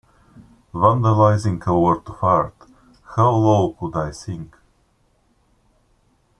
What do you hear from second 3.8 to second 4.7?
I sink?